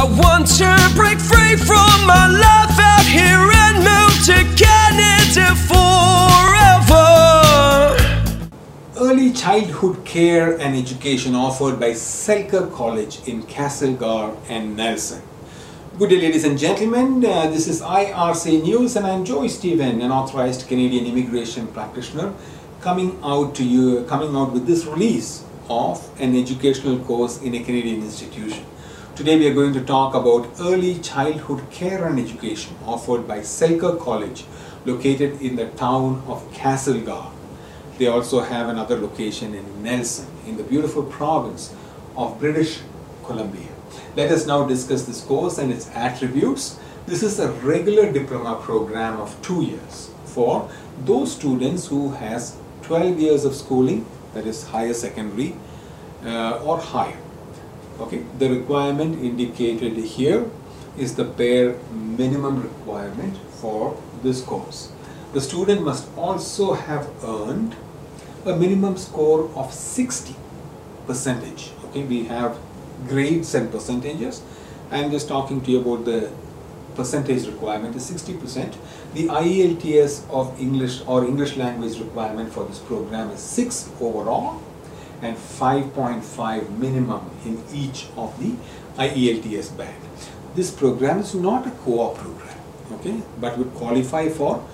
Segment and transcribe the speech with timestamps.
[0.00, 7.04] I want to break free from my life out here and move to Canada forever.
[8.96, 15.20] Early childhood care and education offered by Selkirk College in Castlegar and Nelson.
[15.98, 17.22] Good day, ladies and gentlemen.
[17.22, 22.32] Uh, this is IRC News, and I'm Joy Stephen, an authorized Canadian immigration practitioner,
[22.80, 27.62] coming out to you, coming out with this release of an educational course in a
[27.62, 28.64] Canadian institution.
[29.20, 34.00] Today, we are going to talk about early childhood care and education offered by Selkirk
[34.00, 34.46] College,
[34.86, 37.30] located in the town of Castlegar.
[37.98, 41.74] They also have another location in Nelson, in the beautiful province
[42.16, 42.80] of British
[43.22, 43.68] Columbia.
[44.16, 46.80] Let us now discuss this course and its attributes.
[47.04, 50.70] This is a regular diploma program of two years for
[51.04, 55.56] those students who has 12 years of schooling, that is higher secondary
[56.24, 57.18] uh, or higher.
[58.00, 60.50] Okay, the requirement indicated here
[60.96, 64.90] is the bare minimum requirement for this course.
[65.34, 67.76] The student must also have earned
[68.46, 70.34] a minimum score of 60
[71.06, 71.72] percentage.
[71.84, 72.58] Okay, we have
[73.06, 74.42] grades and percentages.
[74.90, 76.32] I am just talking to you about the
[76.94, 78.76] percentage requirement is 60%.
[79.14, 84.62] The IELTS of English or English language requirement for this program is 6 overall
[85.22, 88.54] and 5.5 minimum in each of the
[88.96, 90.02] IELTS band.
[90.54, 92.58] This program is not a co-op program,
[92.92, 94.64] okay, but would qualify for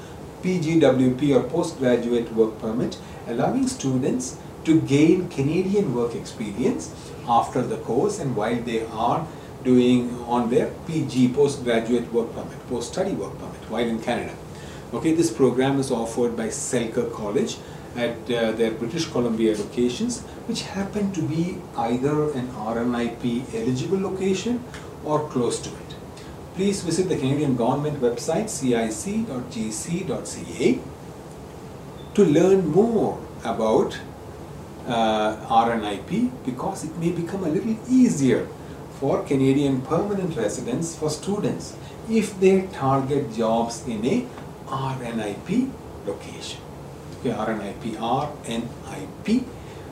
[0.43, 6.95] PGWP or postgraduate work permit, allowing students to gain Canadian work experience
[7.29, 9.27] after the course and while they are
[9.65, 14.35] doing on their PG postgraduate work permit, post study work permit while in Canada.
[14.95, 17.57] Okay, this program is offered by Selkirk College
[17.97, 24.63] at uh, their British Columbia locations, which happen to be either an RNIP eligible location
[25.05, 25.95] or close to it.
[26.55, 29.39] Please visit the Canadian government website cic.gc.ca
[32.15, 33.99] to learn more about
[34.87, 38.49] uh, RNIP because it may become a little easier
[39.01, 41.77] for Canadian permanent residents for students
[42.09, 44.27] if they target jobs in a
[44.67, 45.71] RNIP
[46.07, 46.66] location.
[47.21, 49.45] Okay, RNIP, RNIP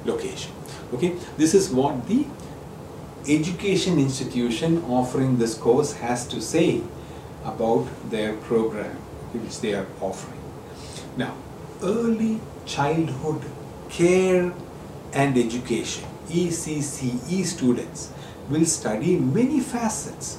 [0.05, 0.53] location.
[0.93, 2.27] Okay, this is what the
[3.29, 6.83] education institution offering this course has to say
[7.45, 8.97] about their program
[9.33, 10.41] which they are offering.
[11.17, 11.35] Now,
[11.83, 13.43] early childhood
[13.89, 14.53] care
[15.13, 18.11] and education, ECCE students
[18.49, 20.39] will study many facets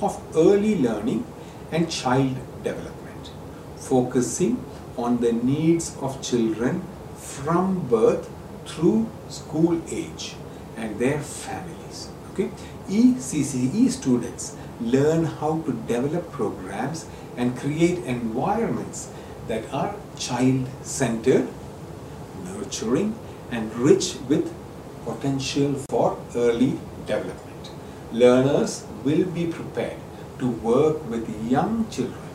[0.00, 1.26] of early learning
[1.72, 3.30] and child development,
[3.76, 4.64] focusing
[4.96, 6.82] on the needs of children
[7.16, 8.30] from birth
[8.66, 10.34] through school age
[10.76, 12.08] and their families.
[12.32, 12.50] Okay?
[12.88, 17.06] ECCE students learn how to develop programs
[17.36, 19.10] and create environments
[19.48, 21.48] that are child-centered,
[22.44, 23.14] nurturing,
[23.50, 24.52] and rich with
[25.04, 27.70] potential for early development.
[28.12, 29.98] Learners will be prepared
[30.38, 32.29] to work with young children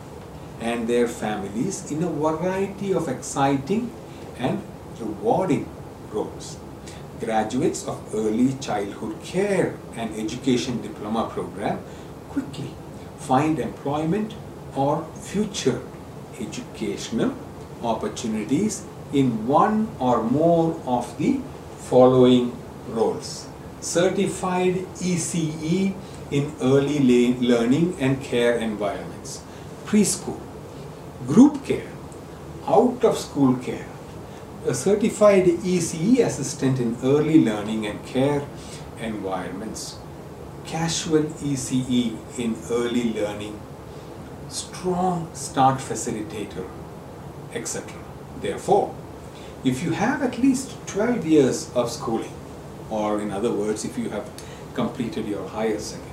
[0.60, 3.90] and their families in a variety of exciting
[4.38, 4.62] and
[5.00, 5.68] rewarding
[6.10, 6.58] roles.
[7.20, 11.78] Graduates of early childhood care and education diploma program
[12.28, 12.70] quickly
[13.18, 14.34] find employment
[14.74, 15.80] or future
[16.38, 17.34] educational
[17.82, 21.40] opportunities in one or more of the
[21.78, 22.52] following
[22.88, 23.48] roles.
[23.80, 25.94] Certified ECE
[26.30, 26.98] in early
[27.40, 29.42] learning and care environments,
[29.84, 30.40] preschool,
[31.24, 31.90] group care,
[32.66, 33.86] out of school care,
[34.66, 38.42] a certified ECE assistant in early learning and care
[39.00, 39.98] environments,
[40.66, 43.60] casual ECE in early learning,
[44.48, 46.68] strong start facilitator,
[47.54, 47.92] etc.
[48.40, 48.94] Therefore,
[49.64, 52.32] if you have at least 12 years of schooling,
[52.90, 54.28] or in other words, if you have
[54.74, 56.12] completed your higher secondary,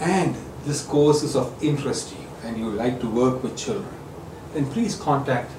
[0.00, 3.94] and this course is of interest to you and you like to work with children,
[4.54, 5.50] then please contact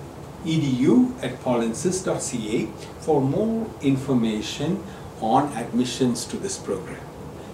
[0.45, 2.65] edu at paulinsys.ca
[2.99, 4.83] for more information
[5.21, 7.01] on admissions to this program.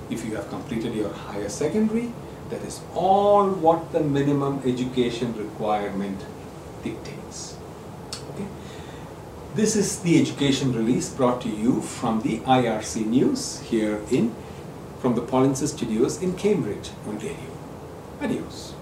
[0.09, 2.11] If you have completed your higher secondary,
[2.49, 6.21] that is all what the minimum education requirement
[6.83, 7.57] dictates.
[8.29, 8.45] Okay.
[9.55, 14.35] This is the education release brought to you from the IRC News here in
[14.99, 17.51] from the Paulinsys Studios in Cambridge, Ontario.
[18.21, 18.73] Adios.